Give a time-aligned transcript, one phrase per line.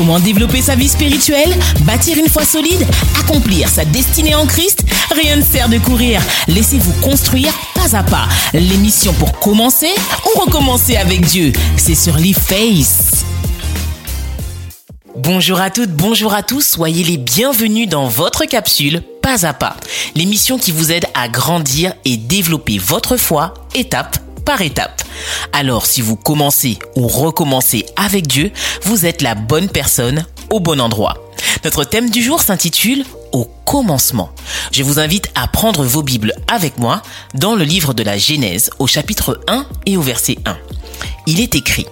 [0.00, 2.86] Comment développer sa vie spirituelle, bâtir une foi solide,
[3.18, 4.82] accomplir sa destinée en Christ
[5.14, 6.22] Rien ne sert de courir.
[6.48, 8.26] Laissez-vous construire pas à pas.
[8.54, 9.90] L'émission pour commencer
[10.24, 13.26] ou recommencer avec Dieu, c'est sur l'e-face.
[15.16, 19.76] Bonjour à toutes, bonjour à tous, soyez les bienvenus dans votre capsule Pas à pas,
[20.14, 25.02] l'émission qui vous aide à grandir et développer votre foi étape par étape.
[25.52, 28.52] Alors si vous commencez ou recommencez avec Dieu,
[28.82, 31.14] vous êtes la bonne personne au bon endroit.
[31.64, 34.30] Notre thème du jour s'intitule Au commencement.
[34.72, 37.02] Je vous invite à prendre vos Bibles avec moi
[37.34, 40.56] dans le livre de la Genèse au chapitre 1 et au verset 1.
[41.26, 41.86] Il est écrit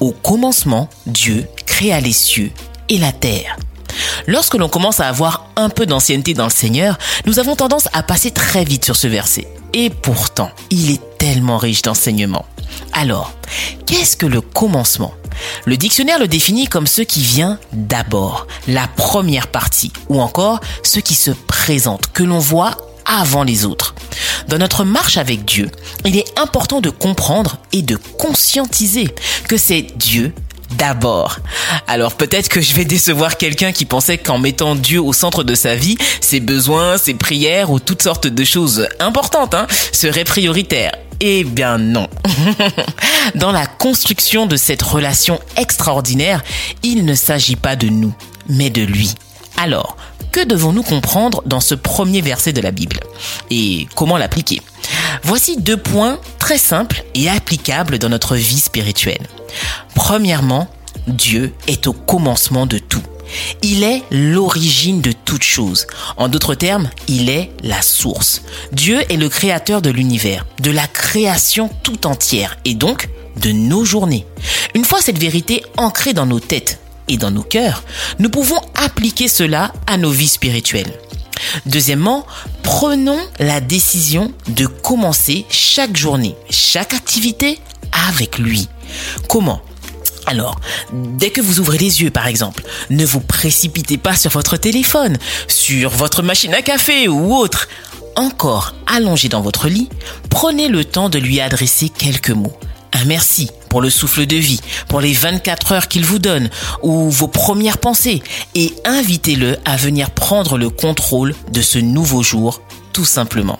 [0.00, 2.50] Au commencement, Dieu créa les cieux
[2.88, 3.56] et la terre.
[4.26, 8.02] Lorsque l'on commence à avoir un peu d'ancienneté dans le Seigneur, nous avons tendance à
[8.02, 9.46] passer très vite sur ce verset.
[9.76, 12.46] Et pourtant, il est tellement riche d'enseignements.
[12.92, 13.32] Alors,
[13.86, 15.12] qu'est-ce que le commencement?
[15.64, 21.00] Le dictionnaire le définit comme ce qui vient d'abord, la première partie, ou encore ce
[21.00, 23.96] qui se présente, que l'on voit avant les autres.
[24.46, 25.68] Dans notre marche avec Dieu,
[26.04, 29.12] il est important de comprendre et de conscientiser
[29.48, 30.32] que c'est Dieu
[30.72, 31.38] d'abord.
[31.86, 35.54] Alors peut-être que je vais décevoir quelqu'un qui pensait qu'en mettant Dieu au centre de
[35.54, 40.92] sa vie, ses besoins, ses prières ou toutes sortes de choses importantes hein, seraient prioritaires.
[41.20, 42.08] Eh bien non.
[43.34, 46.42] Dans la construction de cette relation extraordinaire,
[46.82, 48.14] il ne s'agit pas de nous,
[48.48, 49.14] mais de lui.
[49.56, 49.96] Alors,
[50.32, 52.98] que devons-nous comprendre dans ce premier verset de la Bible?
[53.50, 54.60] Et comment l'appliquer?
[55.22, 59.28] Voici deux points très simples et applicables dans notre vie spirituelle.
[59.94, 60.68] Premièrement,
[61.06, 63.02] Dieu est au commencement de tout.
[63.62, 65.86] Il est l'origine de toute chose.
[66.16, 68.42] En d'autres termes, il est la source.
[68.72, 73.08] Dieu est le créateur de l'univers, de la création tout entière et donc
[73.40, 74.26] de nos journées.
[74.74, 77.82] Une fois cette vérité ancrée dans nos têtes et dans nos cœurs,
[78.18, 80.98] nous pouvons appliquer cela à nos vies spirituelles.
[81.66, 82.26] Deuxièmement,
[82.62, 87.58] prenons la décision de commencer chaque journée, chaque activité
[88.08, 88.68] avec lui.
[89.28, 89.62] Comment
[90.26, 90.58] alors,
[90.92, 95.18] dès que vous ouvrez les yeux, par exemple, ne vous précipitez pas sur votre téléphone,
[95.48, 97.68] sur votre machine à café ou autre.
[98.16, 99.88] Encore allongé dans votre lit,
[100.30, 102.56] prenez le temps de lui adresser quelques mots.
[102.92, 106.48] Un merci pour le souffle de vie, pour les 24 heures qu'il vous donne,
[106.82, 108.22] ou vos premières pensées,
[108.54, 112.62] et invitez-le à venir prendre le contrôle de ce nouveau jour,
[112.92, 113.58] tout simplement.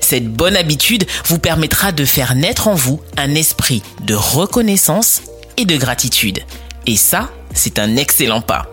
[0.00, 5.22] Cette bonne habitude vous permettra de faire naître en vous un esprit de reconnaissance
[5.56, 6.40] et de gratitude.
[6.86, 8.66] Et ça, c'est un excellent pas.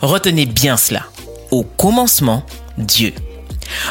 [0.00, 1.04] Retenez bien cela.
[1.50, 2.44] Au commencement,
[2.78, 3.12] Dieu.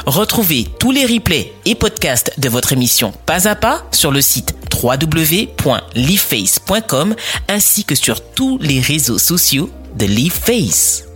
[0.05, 4.55] Retrouvez tous les replays et podcasts de votre émission Pas à pas sur le site
[4.81, 7.15] www.leaface.com
[7.47, 11.10] ainsi que sur tous les réseaux sociaux de LeafFace.